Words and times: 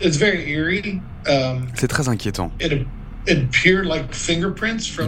Um, 0.00 1.66
C'est 1.74 1.88
très 1.88 2.08
inquiétant. 2.08 2.52
Il 2.60 3.44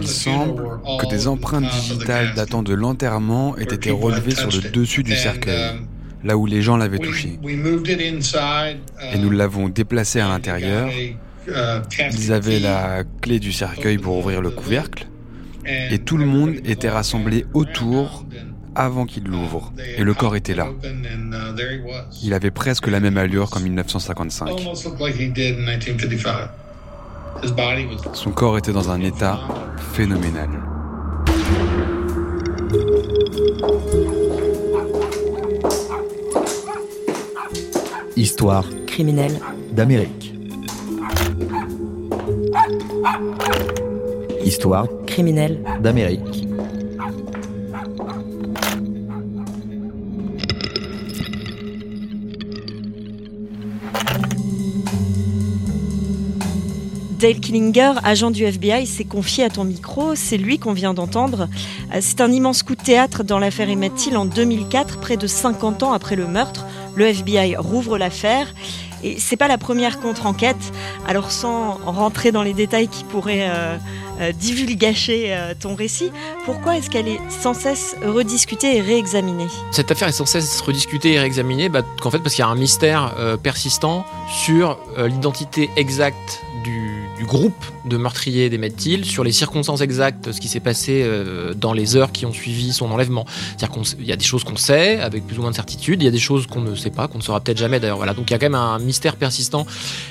semble 0.07 0.63
que 0.99 1.09
des 1.09 1.27
empreintes 1.27 1.71
digitales 1.71 2.33
datant 2.35 2.61
de 2.61 2.73
l'enterrement 2.73 3.57
aient 3.57 3.63
été 3.63 3.91
relevées 3.91 4.35
sur 4.35 4.49
le 4.49 4.69
dessus 4.69 5.03
du 5.03 5.15
cercueil, 5.15 5.71
um, 5.71 5.87
là 6.23 6.37
où 6.37 6.45
les 6.45 6.61
gens 6.61 6.77
l'avaient 6.77 6.99
touché. 6.99 7.39
Et 7.43 9.17
nous 9.17 9.29
l'avons 9.29 9.69
déplacé 9.69 10.19
à 10.19 10.27
l'intérieur. 10.27 10.89
Uh, 10.89 11.51
Ils 12.11 12.31
avaient 12.31 12.59
la 12.59 13.03
clé 13.21 13.39
du 13.39 13.51
cercueil 13.51 13.97
pour 13.97 14.17
ouvrir 14.17 14.41
le 14.41 14.51
couvercle. 14.51 15.07
Et 15.65 15.99
tout 15.99 16.17
le 16.17 16.25
monde 16.25 16.55
était 16.65 16.89
rassemblé 16.89 17.45
autour 17.53 18.25
avant 18.75 19.05
qu'il 19.05 19.23
l'ouvre, 19.25 19.71
et 19.97 20.03
le 20.03 20.13
corps 20.13 20.35
était 20.35 20.53
là. 20.53 20.67
Il 22.23 22.33
avait 22.33 22.51
presque 22.51 22.87
la 22.87 22.99
même 22.99 23.17
allure 23.17 23.49
qu'en 23.49 23.59
1955. 23.59 24.49
Son 28.13 28.31
corps 28.31 28.57
était 28.57 28.73
dans 28.73 28.89
un 28.89 29.01
état 29.01 29.39
phénoménal. 29.93 30.49
Histoire 38.15 38.65
criminelle 38.85 39.39
d'Amérique. 39.71 40.33
Histoire 44.43 44.87
criminelle 45.07 45.63
d'Amérique. 45.81 46.50
Dale 57.21 57.39
Killinger, 57.39 57.93
agent 58.03 58.31
du 58.31 58.45
FBI, 58.45 58.87
s'est 58.87 59.03
confié 59.03 59.43
à 59.43 59.49
ton 59.49 59.63
micro. 59.63 60.15
C'est 60.15 60.37
lui 60.37 60.57
qu'on 60.57 60.73
vient 60.73 60.95
d'entendre. 60.95 61.49
Euh, 61.93 61.99
c'est 62.01 62.19
un 62.19 62.31
immense 62.31 62.63
coup 62.63 62.75
de 62.75 62.81
théâtre 62.81 63.23
dans 63.23 63.37
l'affaire 63.37 63.69
Emmett 63.69 63.93
Till 63.93 64.17
en 64.17 64.25
2004, 64.25 64.99
près 64.99 65.17
de 65.17 65.27
50 65.27 65.83
ans 65.83 65.93
après 65.93 66.15
le 66.15 66.25
meurtre. 66.25 66.65
Le 66.95 67.05
FBI 67.05 67.57
rouvre 67.57 67.99
l'affaire. 67.99 68.47
Et 69.03 69.19
c'est 69.19 69.37
pas 69.37 69.47
la 69.47 69.57
première 69.57 69.99
contre-enquête. 69.99 70.71
Alors 71.07 71.31
sans 71.31 71.79
rentrer 71.85 72.31
dans 72.31 72.43
les 72.43 72.53
détails 72.53 72.87
qui 72.87 73.03
pourraient 73.03 73.49
euh, 73.49 73.77
euh, 74.19 74.31
divulgacher 74.31 75.35
ton 75.59 75.75
récit, 75.75 76.11
pourquoi 76.45 76.77
est-ce 76.77 76.89
qu'elle 76.89 77.07
est 77.07 77.19
sans 77.29 77.53
cesse 77.53 77.95
rediscutée 78.05 78.77
et 78.77 78.81
réexaminée? 78.81 79.47
Cette 79.71 79.91
affaire 79.91 80.07
est 80.07 80.13
sans 80.13 80.25
cesse 80.25 80.61
rediscutée 80.61 81.13
et 81.13 81.19
réexaminée, 81.19 81.69
bah, 81.69 81.81
en 82.03 82.11
fait 82.11 82.19
parce 82.19 82.35
qu'il 82.35 82.43
y 82.43 82.47
a 82.47 82.49
un 82.49 82.55
mystère 82.55 83.15
persistant 83.41 84.05
sur 84.27 84.77
l'identité 84.97 85.69
exacte 85.75 86.41
du, 87.21 87.25
groupe 87.25 87.65
de 87.85 87.97
meurtriers 87.97 88.49
d'Emmett 88.49 88.75
Till 88.75 89.05
sur 89.05 89.23
les 89.23 89.31
circonstances 89.31 89.81
exactes, 89.81 90.31
ce 90.31 90.41
qui 90.41 90.47
s'est 90.47 90.59
passé 90.59 91.01
euh, 91.03 91.53
dans 91.53 91.73
les 91.73 91.95
heures 91.95 92.11
qui 92.11 92.25
ont 92.25 92.33
suivi 92.33 92.73
son 92.73 92.91
enlèvement. 92.91 93.25
C'est-à-dire 93.57 93.81
qu'il 93.81 94.05
y 94.05 94.11
a 94.11 94.15
des 94.15 94.25
choses 94.25 94.43
qu'on 94.43 94.55
sait 94.55 94.99
avec 94.99 95.25
plus 95.27 95.37
ou 95.37 95.41
moins 95.41 95.51
de 95.51 95.55
certitude, 95.55 96.01
il 96.01 96.05
y 96.05 96.07
a 96.07 96.11
des 96.11 96.19
choses 96.19 96.47
qu'on 96.47 96.61
ne 96.61 96.75
sait 96.75 96.89
pas, 96.89 97.07
qu'on 97.07 97.19
ne 97.19 97.23
saura 97.23 97.39
peut-être 97.39 97.57
jamais 97.57 97.79
d'ailleurs. 97.79 97.97
Voilà, 97.97 98.13
donc 98.13 98.29
il 98.29 98.33
y 98.33 98.35
a 98.35 98.39
quand 98.39 98.45
même 98.45 98.55
un 98.55 98.79
mystère 98.79 99.15
persistant 99.15 99.65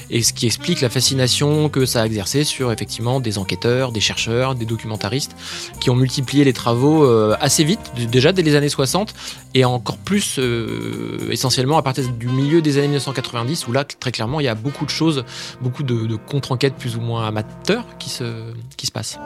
et 0.08 0.22
ce 0.22 0.32
qui 0.32 0.46
explique 0.46 0.80
la 0.80 0.88
fascination 0.88 1.68
que 1.68 1.84
ça 1.84 2.02
a 2.02 2.06
exercé 2.06 2.44
sur 2.44 2.70
effectivement 2.70 3.20
des 3.20 3.38
enquêteurs, 3.38 3.92
des 3.92 4.00
chercheurs, 4.00 4.54
des 4.54 4.66
documentaristes 4.66 5.34
qui 5.80 5.90
ont 5.90 5.96
multiplié 5.96 6.44
les 6.44 6.52
travaux 6.52 7.04
euh, 7.04 7.36
assez 7.40 7.64
vite, 7.64 7.80
déjà 8.10 8.32
dès 8.32 8.42
les 8.42 8.54
années 8.54 8.68
60 8.68 9.14
et 9.54 9.64
encore 9.64 9.98
plus 9.98 10.36
euh, 10.38 11.28
essentiellement 11.30 11.76
à 11.76 11.82
partir 11.82 12.08
du 12.08 12.28
milieu 12.28 12.62
des 12.62 12.78
années 12.78 12.88
1990 12.88 13.66
où 13.66 13.72
là 13.72 13.84
très 13.84 14.12
clairement 14.12 14.40
il 14.40 14.44
y 14.44 14.48
a 14.48 14.54
beaucoup 14.54 14.84
de 14.84 14.90
choses, 14.90 15.24
beaucoup 15.60 15.82
de, 15.82 16.06
de 16.06 16.16
contre-enquêtes 16.16 16.74
plus 16.74 16.96
ou 16.96 17.00
moins 17.00 17.09
amateurs 17.18 17.84
qui 17.98 18.10
se, 18.10 18.52
qui 18.76 18.86
se 18.86 18.92
passent. 18.92 19.18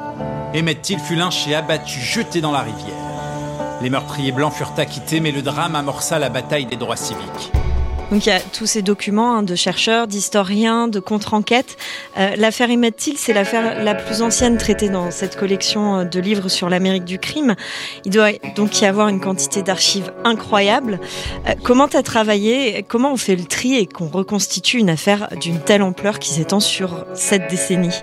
Emmett-il 0.55 0.99
fut 0.99 1.17
lynché, 1.17 1.55
abattu, 1.55 2.01
jeté 2.01 2.41
dans 2.41 2.53
la 2.53 2.61
rivière. 2.61 2.95
Les 3.83 3.91
meurtriers 3.91 4.33
blancs 4.33 4.53
furent 4.53 4.75
acquittés, 4.79 5.21
mais 5.21 5.33
le 5.33 5.43
drame 5.43 5.75
amorça 5.75 6.19
la 6.19 6.29
bataille 6.29 6.67
des 6.67 6.77
droits 6.77 6.97
civiques. 6.97 7.53
Donc 8.11 8.27
il 8.27 8.29
y 8.29 8.33
a 8.33 8.41
tous 8.41 8.67
ces 8.67 8.83
documents 8.83 9.37
hein, 9.37 9.43
de 9.43 9.55
chercheurs, 9.55 10.07
d'historiens, 10.07 10.89
de 10.89 11.01
contre-enquêtes. 11.01 11.77
Euh, 12.19 12.37
l'affaire 12.37 12.71
Emmett 12.71 12.95
c'est 13.17 13.33
l'affaire 13.33 13.83
la 13.83 13.95
plus 13.95 14.23
ancienne 14.23 14.57
traitée 14.59 14.89
dans 14.89 15.11
cette 15.11 15.37
collection 15.37 15.99
euh, 15.99 16.05
de 16.05 16.21
livres 16.21 16.49
sur 16.49 16.69
l'Amérique 16.69 17.05
du 17.05 17.19
crime. 17.19 17.55
Il 18.05 18.13
doit 18.13 18.31
donc 18.57 18.81
y 18.81 18.85
avoir 18.85 19.09
une 19.09 19.21
quantité 19.21 19.63
d'archives 19.63 20.13
incroyable. 20.25 21.01
Euh, 21.49 21.55
comment 21.63 21.89
tu 21.89 21.97
as 21.97 22.03
travaillé? 22.03 22.85
Comment 22.87 23.13
on 23.13 23.17
fait 23.17 23.37
le 23.37 23.45
tri 23.45 23.75
et 23.75 23.87
qu'on 23.87 24.09
reconstitue 24.09 24.79
une 24.79 24.91
affaire 24.91 25.29
d'une 25.41 25.61
telle 25.61 25.83
ampleur 25.83 26.19
qui 26.19 26.31
s'étend 26.31 26.61
sur 26.61 27.05
cette 27.15 27.49
décennie 27.49 27.95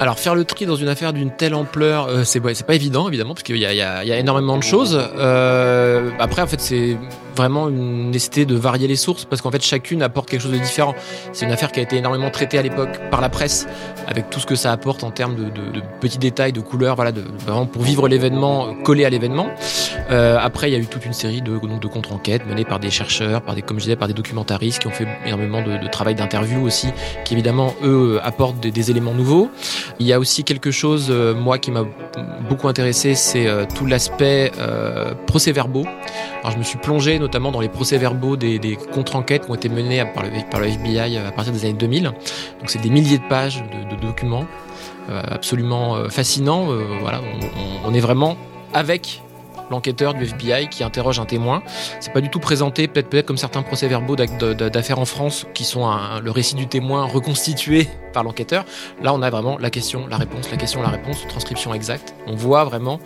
alors 0.00 0.18
faire 0.18 0.34
le 0.34 0.44
tri 0.44 0.66
dans 0.66 0.74
une 0.74 0.88
affaire 0.88 1.12
d'une 1.12 1.30
telle 1.30 1.54
ampleur, 1.54 2.26
c'est 2.26 2.40
pas 2.40 2.74
évident 2.74 3.06
évidemment 3.06 3.32
parce 3.32 3.44
qu'il 3.44 3.56
y, 3.58 3.64
a 3.64 4.18
énormément 4.18 4.58
de 4.58 4.62
choses. 4.64 4.96
après 4.96 6.42
en 6.42 6.46
fait 6.48 6.60
c'est 6.60 6.98
vraiment 7.34 7.68
une 7.68 8.10
nécessité 8.10 8.46
de 8.46 8.54
varier 8.54 8.88
les 8.88 8.96
sources 8.96 9.24
parce 9.24 9.42
qu'en 9.42 9.50
fait 9.50 9.62
chacune 9.62 10.02
apporte 10.02 10.28
quelque 10.28 10.42
chose 10.42 10.52
de 10.52 10.58
différent. 10.58 10.94
C'est 11.32 11.46
une 11.46 11.52
affaire 11.52 11.72
qui 11.72 11.80
a 11.80 11.82
été 11.82 11.96
énormément 11.96 12.30
traitée 12.30 12.58
à 12.58 12.62
l'époque 12.62 13.00
par 13.10 13.20
la 13.20 13.28
presse 13.28 13.66
avec 14.06 14.30
tout 14.30 14.40
ce 14.40 14.46
que 14.46 14.54
ça 14.54 14.72
apporte 14.72 15.04
en 15.04 15.10
termes 15.10 15.34
de, 15.34 15.44
de, 15.44 15.72
de 15.72 15.82
petits 16.00 16.18
détails, 16.18 16.52
de 16.52 16.60
couleurs, 16.60 16.96
voilà, 16.96 17.12
de, 17.12 17.22
vraiment 17.44 17.66
pour 17.66 17.82
vivre 17.82 18.08
l'événement, 18.08 18.74
coller 18.82 19.04
à 19.04 19.10
l'événement. 19.10 19.48
Euh, 20.10 20.36
après, 20.40 20.70
il 20.70 20.72
y 20.72 20.76
a 20.76 20.78
eu 20.78 20.86
toute 20.86 21.06
une 21.06 21.12
série 21.12 21.42
de, 21.42 21.58
de 21.58 21.86
contre-enquêtes 21.88 22.46
menées 22.46 22.64
par 22.64 22.80
des 22.80 22.90
chercheurs, 22.90 23.42
par 23.42 23.54
des, 23.54 23.62
comme 23.62 23.78
je 23.78 23.84
disais, 23.84 23.96
par 23.96 24.08
des 24.08 24.14
documentaristes 24.14 24.80
qui 24.80 24.86
ont 24.86 24.90
fait 24.90 25.06
énormément 25.26 25.62
de, 25.62 25.78
de 25.78 25.88
travail 25.88 26.14
d'interview 26.14 26.62
aussi, 26.62 26.88
qui 27.24 27.34
évidemment 27.34 27.74
eux 27.82 28.20
apportent 28.22 28.60
des, 28.60 28.70
des, 28.70 28.90
éléments 28.90 29.14
nouveaux. 29.14 29.50
Il 29.98 30.06
y 30.06 30.12
a 30.12 30.18
aussi 30.18 30.44
quelque 30.44 30.70
chose, 30.70 31.08
euh, 31.10 31.34
moi, 31.34 31.58
qui 31.58 31.70
m'a 31.70 31.84
beaucoup 32.48 32.68
intéressé, 32.68 33.14
c'est 33.14 33.46
euh, 33.46 33.64
tout 33.74 33.86
l'aspect 33.86 34.52
euh, 34.58 35.14
procès-verbaux. 35.26 35.86
Alors 36.40 36.52
je 36.52 36.58
me 36.58 36.62
suis 36.62 36.78
plongé 36.78 37.18
notamment 37.24 37.50
dans 37.50 37.60
les 37.60 37.68
procès-verbaux 37.68 38.36
des, 38.36 38.78
contre-enquêtes 38.92 39.46
qui 39.46 39.50
ont 39.50 39.54
été 39.54 39.68
menées 39.68 40.04
par 40.14 40.60
le, 40.60 40.66
FBI 40.68 41.16
à 41.16 41.32
partir 41.32 41.52
des 41.52 41.64
années 41.64 41.74
2000. 41.74 42.04
Donc 42.04 42.14
c'est 42.66 42.80
des 42.80 42.90
milliers 42.90 43.18
de 43.18 43.28
pages 43.28 43.64
de, 43.90 43.96
documents 43.96 44.46
euh, 45.08 45.22
absolument 45.26 45.96
euh, 45.96 46.08
fascinants. 46.08 46.70
Euh, 46.70 46.84
voilà, 47.00 47.20
on, 47.86 47.94
est 47.94 48.00
vraiment 48.00 48.36
avec 48.74 49.22
l'enquêteur 49.70 50.14
du 50.14 50.24
FBI 50.24 50.68
qui 50.68 50.84
interroge 50.84 51.18
un 51.18 51.24
témoin. 51.24 51.62
C'est 52.00 52.12
pas 52.12 52.20
du 52.20 52.30
tout 52.30 52.40
présenté 52.40 52.88
peut-être 52.88 53.26
comme 53.26 53.36
certains 53.36 53.62
procès-verbaux 53.62 54.16
d'affaires 54.16 54.98
en 54.98 55.04
France 55.04 55.46
qui 55.54 55.64
sont 55.64 55.88
le 56.22 56.30
récit 56.30 56.54
du 56.54 56.66
témoin 56.66 57.04
reconstitué 57.04 57.88
par 58.12 58.24
l'enquêteur. 58.24 58.64
Là, 59.02 59.12
on 59.14 59.22
a 59.22 59.30
vraiment 59.30 59.58
la 59.58 59.70
question, 59.70 60.06
la 60.06 60.16
réponse, 60.16 60.50
la 60.50 60.56
question, 60.56 60.82
la 60.82 60.88
réponse, 60.88 61.26
transcription 61.28 61.74
exacte. 61.74 62.14
On 62.26 62.34
voit 62.34 62.64
vraiment 62.64 63.00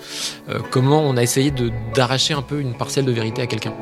euh, 0.48 0.58
comment 0.70 1.02
on 1.02 1.16
a 1.16 1.22
essayé 1.22 1.52
d'arracher 1.94 2.34
un 2.34 2.42
peu 2.42 2.60
une 2.60 2.74
parcelle 2.74 3.04
de 3.04 3.12
vérité 3.12 3.42
à 3.42 3.46
quelqu'un. 3.46 3.72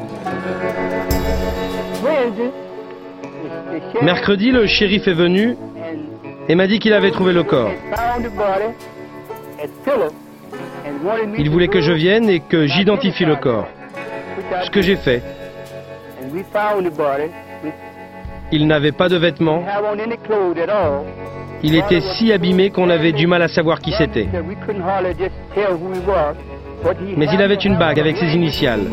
Mercredi, 4.02 4.50
le 4.50 4.66
shérif 4.66 5.08
est 5.08 5.14
venu 5.14 5.56
et 6.48 6.54
m'a 6.54 6.66
dit 6.66 6.78
qu'il 6.78 6.92
avait 6.92 7.10
trouvé 7.10 7.32
le 7.32 7.42
corps. 7.42 7.70
Il 11.38 11.50
voulait 11.50 11.68
que 11.68 11.80
je 11.80 11.92
vienne 11.92 12.28
et 12.28 12.40
que 12.40 12.66
j'identifie 12.66 13.24
le 13.24 13.36
corps. 13.36 13.68
Ce 14.64 14.70
que 14.70 14.82
j'ai 14.82 14.96
fait. 14.96 15.22
Il 18.52 18.66
n'avait 18.66 18.92
pas 18.92 19.08
de 19.08 19.16
vêtements. 19.16 19.64
Il 21.62 21.74
était 21.74 22.00
si 22.00 22.32
abîmé 22.32 22.70
qu'on 22.70 22.90
avait 22.90 23.12
du 23.12 23.26
mal 23.26 23.42
à 23.42 23.48
savoir 23.48 23.80
qui 23.80 23.92
c'était. 23.92 24.28
Mais 27.16 27.26
il 27.32 27.42
avait 27.42 27.54
une 27.54 27.76
bague 27.76 27.98
avec 27.98 28.16
ses 28.16 28.34
initiales. 28.34 28.86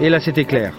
Et 0.00 0.08
là, 0.08 0.20
c'était 0.20 0.44
clair. 0.44 0.72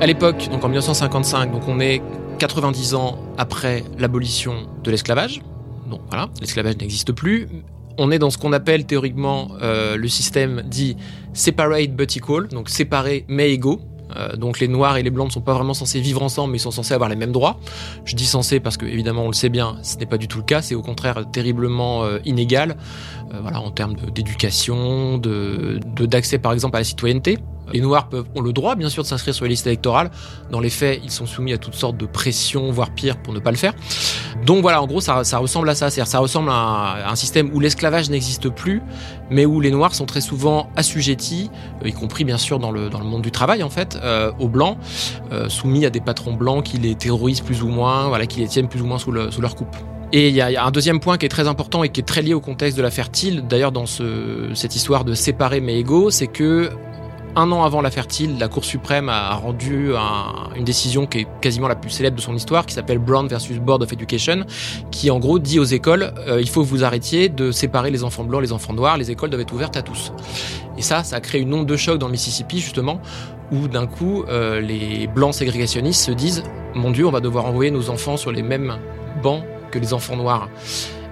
À 0.00 0.06
l'époque, 0.06 0.48
donc 0.50 0.64
en 0.64 0.68
1955, 0.68 1.52
donc 1.52 1.62
on 1.68 1.78
est 1.78 2.02
90 2.42 2.94
ans 2.96 3.18
après 3.38 3.84
l'abolition 4.00 4.66
de 4.82 4.90
l'esclavage. 4.90 5.42
Donc 5.88 6.00
voilà, 6.08 6.28
l'esclavage 6.40 6.76
n'existe 6.76 7.12
plus. 7.12 7.46
On 7.98 8.10
est 8.10 8.18
dans 8.18 8.30
ce 8.30 8.38
qu'on 8.38 8.52
appelle 8.52 8.84
théoriquement 8.84 9.52
euh, 9.62 9.96
le 9.96 10.08
système 10.08 10.62
dit 10.66 10.96
separate 11.34 11.94
but 11.94 12.16
equal, 12.16 12.48
donc 12.48 12.68
séparés 12.68 13.24
mais 13.28 13.52
égaux. 13.52 13.80
Euh, 14.16 14.34
donc 14.34 14.58
les 14.58 14.66
noirs 14.66 14.96
et 14.96 15.04
les 15.04 15.10
blancs 15.10 15.28
ne 15.28 15.32
sont 15.32 15.40
pas 15.40 15.54
vraiment 15.54 15.72
censés 15.72 16.00
vivre 16.00 16.20
ensemble, 16.20 16.50
mais 16.50 16.58
ils 16.58 16.62
sont 16.62 16.72
censés 16.72 16.94
avoir 16.94 17.08
les 17.08 17.14
mêmes 17.14 17.30
droits. 17.30 17.60
Je 18.04 18.16
dis 18.16 18.26
censés 18.26 18.58
parce 18.58 18.76
que 18.76 18.86
évidemment 18.86 19.22
on 19.22 19.28
le 19.28 19.34
sait 19.34 19.48
bien, 19.48 19.76
ce 19.84 19.96
n'est 19.98 20.06
pas 20.06 20.18
du 20.18 20.26
tout 20.26 20.38
le 20.38 20.44
cas. 20.44 20.62
C'est 20.62 20.74
au 20.74 20.82
contraire 20.82 21.24
terriblement 21.30 22.02
euh, 22.02 22.18
inégal, 22.24 22.76
voilà, 23.40 23.60
en 23.60 23.70
termes 23.70 23.94
d'éducation, 24.12 25.18
d'accès 25.96 26.38
par 26.38 26.52
exemple 26.52 26.74
à 26.74 26.80
la 26.80 26.84
citoyenneté. 26.84 27.38
Les 27.72 27.80
Noirs 27.80 28.08
ont 28.34 28.40
le 28.40 28.52
droit, 28.52 28.74
bien 28.74 28.88
sûr, 28.88 29.02
de 29.02 29.08
s'inscrire 29.08 29.34
sur 29.34 29.44
les 29.44 29.50
listes 29.50 29.66
électorales. 29.66 30.10
Dans 30.50 30.60
les 30.60 30.70
faits, 30.70 31.00
ils 31.04 31.10
sont 31.10 31.26
soumis 31.26 31.52
à 31.52 31.58
toutes 31.58 31.74
sortes 31.74 31.96
de 31.96 32.06
pressions, 32.06 32.70
voire 32.70 32.90
pire, 32.90 33.16
pour 33.16 33.32
ne 33.32 33.38
pas 33.38 33.50
le 33.50 33.56
faire. 33.56 33.72
Donc 34.44 34.62
voilà, 34.62 34.82
en 34.82 34.86
gros, 34.86 35.00
ça, 35.00 35.22
ressemble 35.38 35.68
à 35.68 35.74
ça. 35.74 35.90
C'est-à-dire, 35.90 36.10
ça 36.10 36.18
ressemble 36.18 36.50
à 36.50 37.10
un, 37.10 37.16
système 37.16 37.50
où 37.54 37.60
l'esclavage 37.60 38.10
n'existe 38.10 38.48
plus, 38.48 38.82
mais 39.30 39.46
où 39.46 39.60
les 39.60 39.70
Noirs 39.70 39.94
sont 39.94 40.06
très 40.06 40.20
souvent 40.20 40.70
assujettis, 40.76 41.50
euh, 41.84 41.88
y 41.88 41.92
compris 41.92 42.24
bien 42.24 42.38
sûr 42.38 42.58
dans 42.58 42.72
le, 42.72 42.88
dans 42.88 42.98
le 42.98 43.04
monde 43.04 43.22
du 43.22 43.30
travail 43.30 43.62
en 43.62 43.70
fait, 43.70 43.98
euh, 44.02 44.32
aux 44.40 44.48
Blancs, 44.48 44.76
euh, 45.30 45.48
soumis 45.48 45.86
à 45.86 45.90
des 45.90 46.00
patrons 46.00 46.32
blancs 46.32 46.64
qui 46.64 46.78
les 46.78 46.94
terrorisent 46.94 47.42
plus 47.42 47.62
ou 47.62 47.68
moins, 47.68 48.08
voilà, 48.08 48.26
qui 48.26 48.40
les 48.40 48.48
tiennent 48.48 48.68
plus 48.68 48.82
ou 48.82 48.86
moins 48.86 48.98
sous, 48.98 49.14
sous 49.30 49.40
leur 49.40 49.54
coupe. 49.54 49.76
Et 50.14 50.28
il 50.28 50.34
y, 50.34 50.42
a 50.42 50.64
un 50.64 50.70
deuxième 50.70 51.00
point 51.00 51.16
qui 51.16 51.24
est 51.24 51.30
très 51.30 51.48
important 51.48 51.84
et 51.84 51.88
qui 51.88 52.00
est 52.00 52.04
très 52.04 52.20
lié 52.20 52.34
au 52.34 52.40
contexte 52.40 52.76
de 52.76 52.82
l'affaire 52.82 53.10
Thiel, 53.10 53.46
d'ailleurs 53.46 53.72
dans 53.72 53.86
ce, 53.86 54.50
cette 54.52 54.76
histoire 54.76 55.06
de 55.06 55.14
séparer 55.14 55.62
mais 55.62 55.78
égaux, 55.78 56.10
c'est 56.10 56.26
que 56.26 56.70
un 57.34 57.50
an 57.50 57.64
avant 57.64 57.80
l'affaire 57.80 58.06
Thiel, 58.06 58.38
la 58.38 58.48
Cour 58.48 58.64
suprême 58.64 59.08
a 59.08 59.34
rendu 59.34 59.92
une 60.56 60.64
décision 60.64 61.06
qui 61.06 61.20
est 61.20 61.26
quasiment 61.40 61.68
la 61.68 61.76
plus 61.76 61.90
célèbre 61.90 62.16
de 62.16 62.20
son 62.20 62.34
histoire, 62.34 62.66
qui 62.66 62.74
s'appelle 62.74 62.98
Brown 62.98 63.26
versus 63.26 63.58
Board 63.58 63.82
of 63.82 63.92
Education, 63.92 64.44
qui 64.90 65.10
en 65.10 65.18
gros 65.18 65.38
dit 65.38 65.58
aux 65.58 65.64
écoles 65.64 66.12
euh, 66.28 66.40
il 66.40 66.48
faut 66.48 66.62
que 66.62 66.68
vous 66.68 66.84
arrêtiez 66.84 67.28
de 67.28 67.50
séparer 67.50 67.90
les 67.90 68.04
enfants 68.04 68.24
blancs, 68.24 68.42
les 68.42 68.52
enfants 68.52 68.74
noirs, 68.74 68.98
les 68.98 69.10
écoles 69.10 69.30
doivent 69.30 69.42
être 69.42 69.54
ouvertes 69.54 69.76
à 69.76 69.82
tous. 69.82 70.12
Et 70.76 70.82
ça, 70.82 71.04
ça 71.04 71.16
a 71.16 71.20
créé 71.20 71.40
une 71.40 71.52
onde 71.54 71.66
de 71.66 71.76
choc 71.76 71.98
dans 71.98 72.06
le 72.06 72.12
Mississippi 72.12 72.58
justement, 72.58 73.00
où 73.50 73.68
d'un 73.68 73.86
coup 73.86 74.24
euh, 74.28 74.60
les 74.60 75.06
blancs 75.06 75.34
ségrégationnistes 75.34 76.04
se 76.04 76.12
disent 76.12 76.42
mon 76.74 76.90
Dieu, 76.90 77.06
on 77.06 77.10
va 77.10 77.20
devoir 77.20 77.46
envoyer 77.46 77.70
nos 77.70 77.90
enfants 77.90 78.16
sur 78.16 78.32
les 78.32 78.42
mêmes 78.42 78.76
bancs 79.22 79.42
que 79.70 79.78
les 79.78 79.94
enfants 79.94 80.16
noirs. 80.16 80.48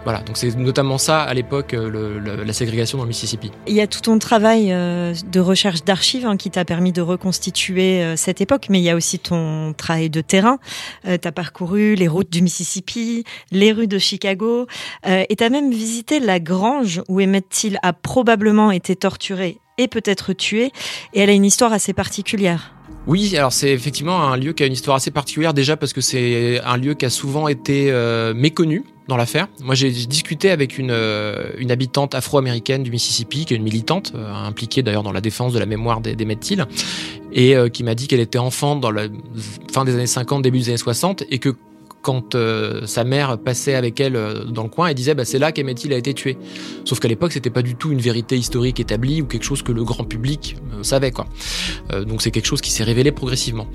Voilà, 0.05 0.21
donc 0.21 0.39
c'est 0.39 0.57
notamment 0.57 0.97
ça 0.97 1.23
à 1.23 1.35
l'époque 1.35 1.75
euh, 1.75 2.45
la 2.45 2.53
ségrégation 2.53 2.97
dans 2.97 3.05
le 3.05 3.09
Mississippi. 3.09 3.51
Il 3.67 3.75
y 3.75 3.83
a 3.83 3.87
tout 3.87 4.01
ton 4.01 4.19
travail 4.19 4.73
euh, 4.73 5.15
de 5.31 5.41
recherche 5.41 5.85
d'archives 5.85 6.27
hein, 6.27 6.39
qui 6.39 6.51
t'a 6.51 6.65
permis 6.65 6.93
de 6.93 7.03
reconstituer 7.03 8.03
euh, 8.03 8.17
cette 8.17 8.41
époque, 8.41 8.69
mais 8.71 8.81
il 8.81 8.85
y 8.85 8.91
a 8.91 8.97
aussi 8.97 9.19
ton 9.19 9.75
travail 9.75 10.09
de 10.09 10.23
terrain. 10.23 10.59
tu 11.05 11.11
as 11.11 11.33
parcouru 11.33 11.95
les 11.95 12.09
routes 12.09 12.31
du 12.31 12.41
Mississippi, 12.41 13.25
les 13.51 13.73
rues 13.73 13.87
de 13.87 13.99
Chicago, 13.99 14.67
et 15.07 15.37
tu 15.37 15.45
as 15.45 15.51
même 15.51 15.71
visité 15.71 16.21
la 16.21 16.41
grange 16.41 17.03
où 17.09 17.21
Emmett 17.21 17.49
Till 17.49 17.79
a 17.83 17.93
probablement 17.93 18.71
été 18.71 18.97
torturé 18.97 19.59
et 19.79 19.89
peut-être 19.89 20.33
tué, 20.33 20.73
et 21.15 21.21
elle 21.21 21.31
a 21.31 21.33
une 21.33 21.45
histoire 21.45 21.73
assez 21.73 21.93
particulière. 21.93 22.75
Oui, 23.07 23.37
alors 23.37 23.53
c'est 23.53 23.71
effectivement 23.71 24.23
un 24.23 24.37
lieu 24.37 24.53
qui 24.53 24.63
a 24.63 24.67
une 24.67 24.73
histoire 24.73 24.97
assez 24.97 25.11
particulière 25.11 25.55
déjà 25.55 25.77
parce 25.77 25.93
que 25.93 26.01
c'est 26.01 26.61
un 26.65 26.77
lieu 26.77 26.95
qui 26.95 27.07
a 27.07 27.11
souvent 27.11 27.49
été 27.49 27.93
méconnu 28.35 28.85
dans 29.11 29.19
l'affaire. 29.19 29.49
Moi, 29.63 29.75
j'ai 29.75 29.91
discuté 29.91 30.51
avec 30.51 30.79
une, 30.79 30.93
euh, 30.93 31.51
une 31.59 31.71
habitante 31.71 32.15
afro-américaine 32.15 32.83
du 32.83 32.91
Mississippi, 32.91 33.45
qui 33.45 33.53
est 33.53 33.57
une 33.57 33.65
militante, 33.65 34.13
euh, 34.15 34.33
impliquée 34.33 34.83
d'ailleurs 34.83 35.03
dans 35.03 35.13
la 35.13 35.21
défense 35.21 35.53
de 35.53 35.59
la 35.59 35.67
mémoire 35.67 36.01
des, 36.01 36.15
des 36.15 36.27
et 37.33 37.57
euh, 37.57 37.69
qui 37.69 37.85
m'a 37.85 37.95
dit 37.95 38.07
qu'elle 38.07 38.21
était 38.21 38.39
enfant 38.39 38.77
dans 38.77 38.91
la 38.91 39.09
fin 39.71 39.85
des 39.85 39.95
années 39.95 40.07
50, 40.07 40.43
début 40.43 40.61
des 40.61 40.69
années 40.69 40.77
60, 40.79 41.25
et 41.29 41.39
que 41.39 41.51
quand 42.03 42.35
euh, 42.35 42.87
sa 42.87 43.05
mère 43.05 43.39
passait 43.39 43.75
avec 43.75 44.01
elle 44.01 44.17
euh, 44.17 44.45
dans 44.45 44.63
le 44.63 44.69
coin, 44.69 44.89
elle 44.89 44.95
disait 44.95 45.15
bah, 45.15 45.25
c'est 45.25 45.39
là 45.39 45.53
qu'Emmett 45.53 45.79
a 45.91 45.97
été 45.97 46.15
tué. 46.15 46.39
Sauf 46.85 46.99
qu'à 46.99 47.09
l'époque, 47.09 47.33
c'était 47.33 47.51
pas 47.51 47.63
du 47.63 47.75
tout 47.75 47.93
une 47.93 48.01
vérité 48.01 48.37
historique 48.37 48.81
établie 48.81 49.21
ou 49.21 49.27
quelque 49.27 49.45
chose 49.45 49.63
que 49.63 49.73
le 49.73 49.85
grand 49.85 50.05
public 50.05 50.57
euh, 50.73 50.83
savait. 50.83 51.11
Quoi. 51.11 51.27
donc 52.07 52.23
c'est 52.23 52.31
quelque 52.31 52.47
chose 52.47 52.61
qui 52.61 52.71
s'est 52.71 52.85
révélé 52.85 53.13
progressivement. 53.13 53.67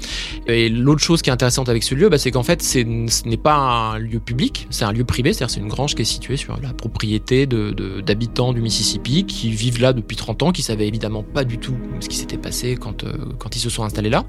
Et 0.48 0.70
l'autre 0.70 1.02
chose 1.02 1.22
qui 1.22 1.30
est 1.30 1.34
intéressante 1.34 1.70
avec 1.70 1.84
ce 1.84 1.94
lieu, 1.94 2.10
bah, 2.10 2.18
c'est 2.18 2.32
qu'en 2.32 2.44
fait, 2.44 2.62
ce 2.62 3.28
n'est 3.28 3.38
pas 3.38 3.56
un 3.56 4.00
lieu 4.00 4.20
public, 4.20 4.68
c'est 4.70 4.86
un 4.86 4.92
lieu 4.92 5.04
privé, 5.04 5.34
c'est-à-dire 5.34 5.54
c'est 5.54 5.60
une 5.60 5.68
grange 5.68 5.96
qui 5.96 6.02
est 6.02 6.06
située 6.06 6.38
sur 6.38 6.60
la 6.62 6.74
propriété 6.74 7.46
d'habitants 7.46 8.54
du 8.54 8.62
Mississippi 8.62 9.26
qui 9.26 9.52
vivent 9.52 9.82
là 9.82 9.94
depuis 9.94 10.16
30 10.16 10.44
ans, 10.44 10.52
qui 10.52 10.62
savaient 10.62 10.88
évidemment 10.88 11.24
pas 11.24 11.44
du 11.44 11.58
tout 11.58 11.76
ce 12.00 12.10
qui 12.10 12.18
s'était 12.18 12.38
passé 12.38 12.78
quand 12.78 13.56
ils 13.56 13.60
se 13.60 13.70
sont 13.70 13.84
installés 13.84 14.10
là, 14.10 14.26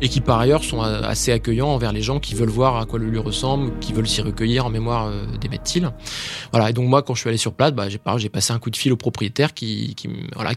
et 0.00 0.08
qui 0.08 0.20
par 0.20 0.38
ailleurs 0.38 0.64
sont 0.64 0.80
assez 0.80 1.32
accueillants 1.32 1.68
envers 1.68 1.92
les 1.92 2.02
gens 2.02 2.20
qui 2.20 2.34
veulent 2.34 2.48
voir 2.48 2.76
à 2.76 2.86
quoi 2.86 2.98
le 2.98 3.10
lieu 3.10 3.20
ressemble 3.20 3.33
qui 3.80 3.92
veulent 3.92 4.06
s'y 4.06 4.22
recueillir 4.22 4.66
en 4.66 4.70
mémoire 4.70 5.06
euh, 5.06 5.24
des 5.40 5.48
Met-Thiel. 5.48 5.90
Voilà. 6.52 6.70
Et 6.70 6.72
donc 6.72 6.88
moi, 6.88 7.02
quand 7.02 7.14
je 7.14 7.20
suis 7.20 7.28
allé 7.28 7.38
sur 7.38 7.52
place, 7.52 7.72
bah, 7.72 7.86
j'ai 7.88 8.28
passé 8.28 8.52
un 8.52 8.58
coup 8.58 8.70
de 8.70 8.76
fil 8.76 8.92
au 8.92 8.96
propriétaire 8.96 9.54
qui, 9.54 9.94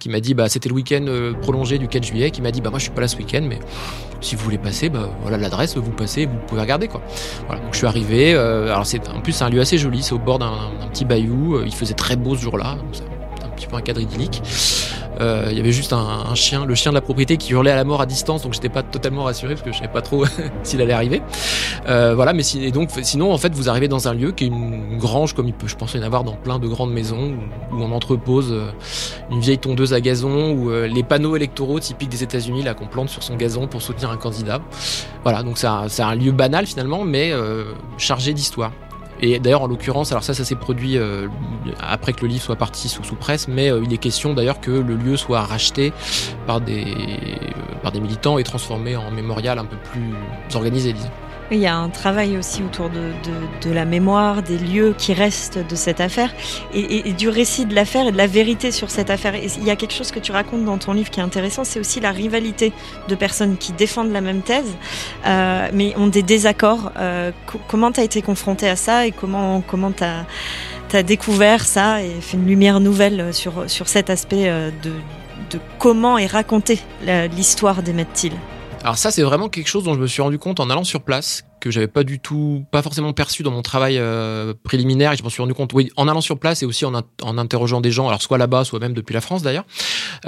m'a 0.08 0.20
dit, 0.20 0.34
bah, 0.34 0.50
c'était 0.50 0.70
le 0.70 0.76
week-end 0.76 1.06
euh, 1.08 1.34
prolongé 1.34 1.78
du 1.78 1.88
4 1.88 2.04
juillet, 2.04 2.32
qui 2.32 2.42
m'a 2.42 2.52
dit, 2.52 2.62
bah, 2.62 2.70
moi, 2.70 2.80
je 2.80 2.84
suis 2.84 2.94
pas 2.94 3.02
là 3.02 3.08
ce 3.08 3.18
week-end, 3.18 3.46
mais 3.48 3.60
si 4.22 4.36
vous 4.36 4.44
voulez 4.44 4.58
passer, 4.58 4.90
bah, 4.90 5.10
voilà 5.22 5.38
l'adresse, 5.38 5.78
vous 5.78 5.92
passez, 5.92 6.26
vous 6.26 6.38
pouvez 6.48 6.62
regarder. 6.62 6.88
Donc 6.88 7.02
je 7.72 7.78
suis 7.78 7.88
arrivé. 7.88 8.34
Euh, 8.34 8.84
c'est, 8.84 9.08
en 9.10 9.22
plus, 9.22 9.34
c'est 9.34 9.44
un 9.44 9.50
lieu 9.50 9.62
assez 9.62 9.78
joli. 9.78 10.02
C'est 10.02 10.14
au 10.14 10.20
bord 10.20 10.40
d'un, 10.40 10.72
petit 10.92 11.06
bayou. 11.06 11.62
Il 11.66 11.74
faisait 11.74 11.94
très 11.94 12.16
beau 12.16 12.36
ce 12.36 12.42
jour-là. 12.42 12.78
Petit 13.58 13.68
peu 13.68 13.76
un 13.76 13.82
cadre 13.82 14.00
idyllique. 14.00 14.42
Euh, 15.20 15.48
il 15.50 15.58
y 15.58 15.60
avait 15.60 15.72
juste 15.72 15.94
un, 15.94 16.36
chien, 16.36 16.66
le 16.66 16.76
chien 16.76 16.92
de 16.92 16.96
la 16.96 17.02
propriété 17.02 17.38
qui 17.38 17.54
hurlait 17.54 17.72
à 17.72 17.76
la 17.76 17.84
mort 17.84 18.02
à 18.02 18.06
distance, 18.06 18.44
donc 18.44 18.54
j'étais 18.54 18.70
pas 18.70 18.84
totalement 18.84 19.24
rassuré 19.24 19.56
parce 19.56 19.66
que 19.66 19.72
je 19.72 19.78
savais 19.78 19.92
pas 19.92 20.04
trop 20.04 20.26
s'il 20.64 20.82
allait 20.82 20.94
arriver. 20.94 21.22
Euh, 21.88 22.14
voilà, 22.16 22.34
mais 22.34 22.44
sinon 22.44 23.34
en 23.34 23.38
fait 23.38 23.54
vous 23.54 23.68
arrivez 23.68 23.88
dans 23.88 24.08
un 24.08 24.14
lieu 24.14 24.32
qui 24.32 24.44
est 24.44 24.48
une 24.48 24.98
grange 25.00 25.34
comme 25.34 25.48
il 25.48 25.54
peut, 25.54 25.68
je 25.68 25.76
pense 25.76 25.96
y 25.96 26.00
en 26.00 26.04
avoir 26.04 26.24
dans 26.24 26.36
plein 26.36 26.60
de 26.60 26.68
grandes 26.68 26.94
maisons 26.94 27.34
où, 27.72 27.82
on 27.82 27.92
entrepose 27.92 28.52
euh, 28.52 28.70
une 29.32 29.40
vieille 29.40 29.58
tondeuse 29.58 29.94
à 29.94 30.02
gazon 30.02 30.52
ou 30.52 30.70
les 30.70 31.04
panneaux 31.04 31.36
électoraux 31.36 31.80
typiques 31.80 32.10
des 32.10 32.24
États-Unis 32.24 32.62
là 32.62 32.74
qu'on 32.74 32.88
plante 32.88 33.10
sur 33.10 33.24
son 33.24 33.36
gazon 33.36 33.68
pour 33.68 33.82
soutenir 33.82 34.12
un 34.12 34.18
candidat. 34.18 34.62
Voilà, 35.24 35.42
donc 35.42 35.58
c'est 35.58 35.68
un, 36.02 36.16
lieu 36.16 36.32
banal 36.32 36.68
finalement, 36.68 37.04
mais 37.04 37.34
chargé 37.98 38.34
d'histoire. 38.34 38.72
Et 39.22 39.40
d'ailleurs, 39.40 39.64
en 39.64 39.68
l'occurrence, 39.68 40.12
alors 40.12 40.24
ça, 40.24 40.34
ça 40.34 40.46
s'est 40.46 40.56
produit 40.56 40.98
euh, 40.98 41.28
après 41.80 42.14
que 42.14 42.22
le 42.22 42.28
livre 42.28 42.44
soit 42.44 42.56
parti 42.56 42.88
sous, 42.88 43.04
sous 43.04 43.16
presse, 43.16 43.48
mais 43.48 43.72
euh, 43.72 43.82
il 43.84 43.92
est 43.94 43.98
question 43.98 44.34
d'ailleurs 44.34 44.60
que 44.60 44.72
le 44.72 44.96
lieu 44.96 45.18
soit 45.18 45.42
racheté 45.42 45.92
par 46.46 46.62
des, 46.62 46.86
euh, 46.86 47.76
par 47.82 47.92
des 47.92 48.00
militants 48.00 48.38
et 48.38 48.44
transformé 48.44 48.96
en 48.96 49.10
mémorial 49.12 49.58
un 49.58 49.66
peu 49.66 49.78
plus 49.78 50.14
organisé, 50.56 50.94
disons. 50.94 51.10
Il 51.50 51.60
y 51.60 51.68
a 51.68 51.78
un 51.78 51.88
travail 51.88 52.38
aussi 52.38 52.62
autour 52.62 52.90
de, 52.90 53.72
la 53.72 53.86
mémoire, 53.86 54.44
des 54.44 54.58
lieux 54.58 54.94
qui 54.98 55.14
restent 55.14 55.60
de 55.60 55.76
cette 55.76 56.02
affaire 56.02 56.34
et, 56.74 57.14
du 57.14 57.30
récit 57.30 57.66
de 57.66 57.74
l'affaire 57.74 58.08
et 58.08 58.12
de 58.12 58.18
la 58.18 58.28
vérité 58.28 58.72
sur 58.72 58.90
cette 58.90 59.10
affaire. 59.10 59.34
Il 59.36 59.64
y 59.64 59.70
a 59.70 59.78
quelque 59.78 59.94
chose 59.94 60.12
que 60.12 60.20
tu 60.20 60.34
racontes 60.34 60.66
dans 60.66 60.78
ton 60.78 60.92
livre 60.92 61.10
qui 61.10 61.22
est 61.22 61.24
intéressant, 61.24 61.64
c'est 61.64 61.80
aussi 61.80 62.02
la 62.02 62.12
rivalité 62.12 62.74
de 63.08 63.16
personnes 63.16 63.56
qui 63.56 63.72
défendent 63.72 64.12
la 64.12 64.20
même 64.20 64.42
thèse, 64.42 64.76
euh, 65.26 65.70
mais 65.74 65.96
ont 65.98 66.08
des 66.08 66.24
désaccords. 66.24 66.92
Euh, 66.98 67.32
comment 67.68 67.94
tu 67.94 68.02
as 68.02 68.04
été 68.04 68.22
confronté 68.22 68.68
à 68.68 68.76
ça 68.76 69.06
et 69.06 69.12
comment 69.12 69.62
comment 69.62 69.92
tu 69.92 70.04
as, 70.04 71.04
découvert 71.04 71.66
ça 71.66 72.04
et 72.04 72.10
fait 72.22 72.38
une 72.38 72.48
lumière 72.48 72.80
nouvelle 72.80 73.34
sur, 73.34 73.68
cet 73.68 74.10
aspect 74.10 74.50
euh, 74.50 74.70
de, 74.84 75.60
comment 75.80 76.18
est 76.18 76.28
racontée 76.28 76.80
l'histoire 77.32 77.84
des 77.84 77.94
Thiel? 78.14 78.34
Alors 78.84 78.98
ça, 78.98 79.12
c'est 79.12 79.24
vraiment 79.24 79.50
quelque 79.50 79.68
chose 79.68 79.84
dont 79.84 79.94
je 79.94 80.00
me 80.00 80.08
suis 80.08 80.22
rendu 80.22 80.38
compte 80.38 80.60
en 80.60 80.70
allant 80.70 80.84
sur 80.84 81.02
place, 81.02 81.44
que 81.60 81.72
j'avais 81.72 81.88
pas 81.88 82.04
du 82.04 82.20
tout, 82.20 82.64
pas 82.72 82.82
forcément 82.82 83.12
perçu 83.12 83.44
dans 83.44 83.52
mon 83.52 83.62
travail 83.62 83.98
euh, 83.98 84.54
préliminaire. 84.64 85.12
Et 85.12 85.18
je 85.18 85.24
m'en 85.24 85.30
suis 85.30 85.42
rendu 85.42 85.54
compte, 85.54 85.74
oui, 85.74 85.92
en 85.98 86.08
allant 86.08 86.22
sur 86.22 86.40
place 86.40 86.62
et 86.64 86.66
aussi 86.66 86.86
en, 86.86 86.94
en 86.94 87.38
interrogeant 87.38 87.82
des 87.82 87.92
gens, 87.92 88.08
alors 88.08 88.22
soit 88.22 88.38
là-bas, 88.38 88.64
soit 88.64 88.80
même 88.80 88.94
depuis 88.94 89.14
la 89.14 89.22
France 89.22 89.42
d'ailleurs. 89.42 89.66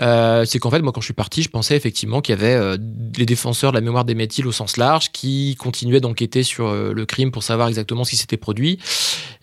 Euh, 0.02 0.46
c'est 0.46 0.60
qu'en 0.60 0.72
fait, 0.72 0.82
moi, 0.82 0.92
quand 0.92 1.02
je 1.02 1.06
suis 1.06 1.14
parti, 1.14 1.42
je 1.44 1.50
pensais 1.50 1.76
effectivement 1.76 2.22
qu'il 2.22 2.36
y 2.36 2.38
avait 2.38 2.56
euh, 2.56 2.78
des 2.80 3.26
défenseurs 3.26 3.72
de 3.72 3.78
la 3.78 3.82
mémoire 3.82 4.06
des 4.06 4.16
méthyls 4.16 4.48
au 4.48 4.52
sens 4.52 4.78
large 4.78 5.12
qui 5.12 5.56
continuaient 5.56 6.02
d'enquêter 6.02 6.44
sur 6.44 6.68
euh, 6.68 6.92
le 6.94 7.06
crime 7.06 7.32
pour 7.32 7.44
savoir 7.44 7.68
exactement 7.68 8.04
ce 8.04 8.12
qui 8.12 8.18
s'était 8.18 8.38
produit 8.38 8.80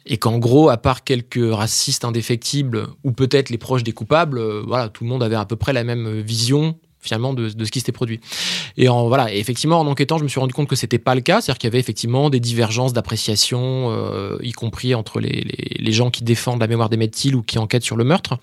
et 0.05 0.19
qu'en 0.19 0.39
gros, 0.39 0.69
à 0.69 0.77
part 0.77 1.05
quelques 1.05 1.53
racistes 1.53 2.05
indéfectibles 2.05 2.89
ou 3.03 3.13
peut-être 3.13 3.51
les 3.51 3.59
proches 3.59 3.83
des 3.83 3.93
coupables, 3.93 4.41
voilà, 4.61 4.89
tout 4.89 5.03
le 5.03 5.11
monde 5.11 5.23
avait 5.23 5.37
à 5.37 5.45
peu 5.47 5.57
près 5.57 5.73
la 5.73 5.83
même 5.83 6.21
vision 6.21 6.77
finalement 7.07 7.35
de, 7.35 7.49
ce 7.49 7.71
qui 7.71 7.81
s'était 7.81 7.93
produit. 7.93 8.21
Et 8.77 8.89
en 8.89 9.09
voilà, 9.09 9.33
effectivement 9.33 9.81
en 9.81 9.87
enquêtant, 9.87 10.19
je 10.19 10.25
me 10.25 10.29
suis 10.29 10.41
rendu 10.41 10.53
compte 10.53 10.69
que 10.69 10.77
c'était 10.77 10.99
pas 10.99 11.15
le 11.15 11.21
cas, 11.21 11.41
c'est-à-dire 11.41 11.59
qu'il 11.59 11.69
y 11.69 11.73
avait 11.73 11.81
effectivement 11.81 12.31
des 12.31 12.41
divergences 12.41 12.93
d'appréciation, 12.93 13.91
euh, 13.91 14.39
y 14.43 14.53
compris 14.53 14.95
entre 14.95 15.21
les, 15.21 15.47
les, 15.79 15.93
gens 15.93 16.11
qui 16.11 16.25
défendent 16.25 16.61
la 16.61 16.67
mémoire 16.67 16.91
des 16.91 16.97
Mettil 16.97 17.35
ou 17.35 17.43
qui 17.43 17.59
enquêtent 17.59 17.85
sur 17.85 17.97
le 17.97 18.05
meurtre. 18.05 18.39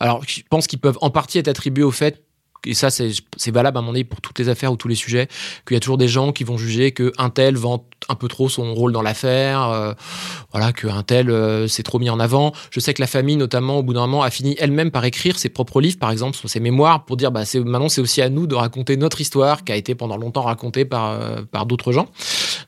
Alors, 0.00 0.22
je 0.26 0.40
pense 0.48 0.66
qu'ils 0.66 0.78
peuvent 0.78 0.98
en 1.00 1.10
partie 1.10 1.38
être 1.38 1.48
attribués 1.48 1.84
au 1.84 1.90
fait 1.90 2.22
et 2.66 2.74
ça 2.74 2.90
c'est 2.90 3.50
valable 3.50 3.78
à 3.78 3.82
mon 3.82 3.92
avis 3.92 4.04
pour 4.04 4.20
toutes 4.20 4.38
les 4.38 4.48
affaires 4.48 4.72
ou 4.72 4.76
tous 4.76 4.88
les 4.88 4.94
sujets, 4.94 5.28
qu'il 5.66 5.74
y 5.74 5.76
a 5.76 5.80
toujours 5.80 5.98
des 5.98 6.08
gens 6.08 6.32
qui 6.32 6.44
vont 6.44 6.58
juger 6.58 6.92
qu'un 6.92 7.30
tel 7.30 7.56
vend 7.56 7.84
un 8.08 8.14
peu 8.14 8.28
trop 8.28 8.48
son 8.48 8.74
rôle 8.74 8.92
dans 8.92 9.02
l'affaire, 9.02 9.68
euh, 9.68 9.92
voilà, 10.52 10.72
qu'un 10.72 11.02
tel 11.02 11.30
euh, 11.30 11.68
s'est 11.68 11.82
trop 11.82 11.98
mis 11.98 12.10
en 12.10 12.20
avant. 12.20 12.52
Je 12.70 12.80
sais 12.80 12.94
que 12.94 13.02
la 13.02 13.06
famille, 13.06 13.36
notamment, 13.36 13.78
au 13.78 13.82
bout 13.82 13.92
d'un 13.92 14.06
moment, 14.06 14.22
a 14.22 14.30
fini 14.30 14.56
elle-même 14.58 14.90
par 14.90 15.04
écrire 15.04 15.38
ses 15.38 15.48
propres 15.48 15.80
livres, 15.80 15.98
par 15.98 16.10
exemple, 16.10 16.36
sur 16.36 16.48
ses 16.48 16.60
mémoires, 16.60 17.04
pour 17.04 17.16
dire, 17.16 17.30
bah, 17.30 17.42
maintenant 17.54 17.88
c'est 17.88 18.00
aussi 18.00 18.22
à 18.22 18.30
nous 18.30 18.46
de 18.46 18.54
raconter 18.54 18.96
notre 18.96 19.20
histoire, 19.20 19.64
qui 19.64 19.72
a 19.72 19.76
été 19.76 19.94
pendant 19.94 20.16
longtemps 20.16 20.42
racontée 20.42 20.84
par, 20.84 21.10
euh, 21.10 21.42
par 21.50 21.66
d'autres 21.66 21.92
gens. 21.92 22.08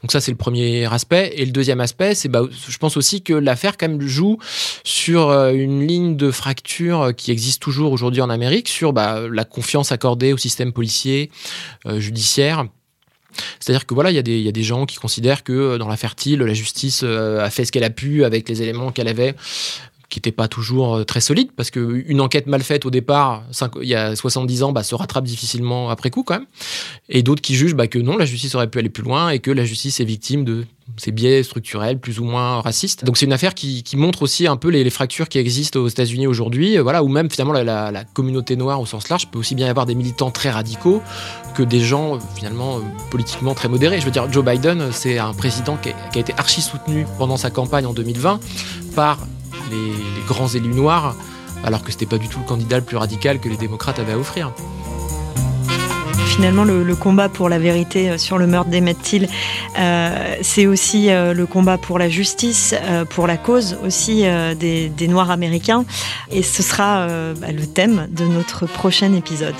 Donc 0.02 0.12
ça, 0.12 0.20
c'est 0.20 0.30
le 0.30 0.36
premier 0.36 0.90
aspect. 0.92 1.32
Et 1.36 1.44
le 1.44 1.52
deuxième 1.52 1.80
aspect, 1.80 2.14
c'est, 2.14 2.28
bah, 2.28 2.42
je 2.50 2.78
pense 2.78 2.96
aussi 2.96 3.22
que 3.22 3.32
l'affaire, 3.32 3.76
quand 3.76 3.88
même, 3.88 4.00
joue 4.00 4.38
sur 4.84 5.30
une 5.30 5.86
ligne 5.86 6.16
de 6.16 6.30
fracture 6.30 7.12
qui 7.16 7.30
existe 7.30 7.60
toujours 7.60 7.92
aujourd'hui 7.92 8.22
en 8.22 8.30
Amérique, 8.30 8.68
sur 8.68 8.92
bah, 8.92 9.22
la 9.30 9.44
confiance 9.44 9.92
accordée 9.92 10.32
au 10.32 10.38
système 10.38 10.72
policier, 10.72 11.30
judiciaire 11.98 12.64
c'est-à-dire 13.58 13.86
que 13.86 13.94
voilà, 13.94 14.10
il 14.10 14.16
y, 14.16 14.48
a 14.48 14.52
des 14.52 14.62
gens 14.62 14.86
qui 14.86 14.96
considèrent 14.96 15.42
que 15.42 15.52
euh, 15.52 15.78
dans 15.78 15.88
l'affaire 15.88 16.14
Thiel, 16.14 16.40
la 16.40 16.54
justice 16.54 17.02
euh, 17.04 17.44
a 17.44 17.50
fait 17.50 17.64
ce 17.64 17.72
qu'elle 17.72 17.84
a 17.84 17.90
pu 17.90 18.24
avec 18.24 18.48
les 18.48 18.62
éléments 18.62 18.90
qu'elle 18.90 19.08
avait 19.08 19.34
qui 20.10 20.18
n'était 20.18 20.32
pas 20.32 20.48
toujours 20.48 20.96
euh, 20.96 21.04
très 21.04 21.20
solide, 21.20 21.50
parce 21.56 21.70
qu'une 21.70 22.20
enquête 22.20 22.46
mal 22.46 22.62
faite 22.62 22.84
au 22.84 22.90
départ, 22.90 23.44
il 23.80 23.88
y 23.88 23.94
a 23.94 24.14
70 24.14 24.64
ans, 24.64 24.72
bah, 24.72 24.82
se 24.82 24.94
rattrape 24.94 25.24
difficilement 25.24 25.88
après 25.88 26.10
coup 26.10 26.24
quand 26.24 26.34
même. 26.34 26.46
Et 27.08 27.22
d'autres 27.22 27.40
qui 27.40 27.54
jugent 27.54 27.74
bah, 27.74 27.86
que 27.86 27.98
non, 27.98 28.16
la 28.16 28.26
justice 28.26 28.54
aurait 28.54 28.68
pu 28.68 28.78
aller 28.78 28.90
plus 28.90 29.04
loin 29.04 29.30
et 29.30 29.38
que 29.38 29.50
la 29.50 29.64
justice 29.64 30.00
est 30.00 30.04
victime 30.04 30.44
de 30.44 30.66
ces 30.96 31.12
biais 31.12 31.44
structurels 31.44 31.98
plus 31.98 32.18
ou 32.18 32.24
moins 32.24 32.60
racistes. 32.60 33.04
Donc 33.04 33.16
c'est 33.16 33.26
une 33.26 33.32
affaire 33.32 33.54
qui, 33.54 33.84
montre 33.94 34.22
aussi 34.22 34.48
un 34.48 34.56
peu 34.56 34.68
les, 34.68 34.90
fractures 34.90 35.28
qui 35.28 35.38
existent 35.38 35.78
aux 35.78 35.88
États-Unis 35.88 36.26
aujourd'hui, 36.26 36.78
voilà, 36.78 37.04
où 37.04 37.08
même 37.08 37.30
finalement 37.30 37.52
la, 37.52 38.04
communauté 38.12 38.56
noire 38.56 38.80
au 38.80 38.86
sens 38.86 39.08
large 39.08 39.28
peut 39.28 39.38
aussi 39.38 39.54
bien 39.54 39.66
y 39.66 39.70
avoir 39.70 39.86
des 39.86 39.94
militants 39.94 40.32
très 40.32 40.50
radicaux 40.50 41.00
que 41.54 41.62
des 41.62 41.80
gens 41.80 42.18
finalement 42.34 42.80
politiquement 43.10 43.54
très 43.54 43.68
modérés. 43.68 44.00
Je 44.00 44.04
veux 44.04 44.10
dire, 44.10 44.30
Joe 44.32 44.44
Biden, 44.44 44.90
c'est 44.90 45.18
un 45.18 45.32
président 45.32 45.76
qui 45.76 45.90
a, 45.90 46.18
été 46.18 46.34
archi 46.36 46.60
soutenu 46.60 47.06
pendant 47.18 47.36
sa 47.36 47.50
campagne 47.50 47.86
en 47.86 47.92
2020 47.92 48.40
par 48.96 49.18
les, 49.70 49.92
grands 50.26 50.48
élus 50.48 50.74
noirs, 50.74 51.16
alors 51.64 51.82
que 51.82 51.90
c'était 51.90 52.06
pas 52.06 52.18
du 52.18 52.28
tout 52.28 52.38
le 52.38 52.44
candidat 52.44 52.78
le 52.78 52.84
plus 52.84 52.96
radical 52.96 53.40
que 53.40 53.48
les 53.48 53.56
démocrates 53.56 53.98
avaient 53.98 54.12
à 54.12 54.18
offrir 54.18 54.52
finalement 56.40 56.64
le, 56.64 56.94
combat 56.94 57.28
pour 57.28 57.50
la 57.50 57.58
vérité 57.58 58.08
euh, 58.08 58.16
sur 58.16 58.38
le 58.38 58.46
meurtre 58.46 58.70
d'Emmett 58.70 58.96
Till, 59.02 59.28
euh, 59.78 60.36
c'est 60.40 60.66
aussi 60.66 61.10
euh, 61.10 61.34
le 61.34 61.44
combat 61.44 61.76
pour 61.76 61.98
la 61.98 62.08
justice, 62.08 62.74
pour 63.10 63.26
la 63.26 63.36
cause 63.36 63.76
aussi 63.84 64.24
des, 64.58 65.08
Noirs 65.08 65.30
américains. 65.30 65.84
Et 66.30 66.42
ce 66.42 66.62
sera 66.62 67.06
bah, 67.34 67.52
le 67.52 67.66
thème 67.66 68.06
de 68.10 68.24
notre 68.24 68.66
prochain 68.66 69.12
épisode. 69.12 69.54